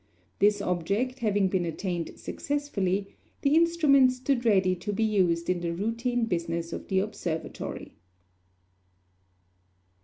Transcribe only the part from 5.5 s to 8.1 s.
the routine business of the observatory.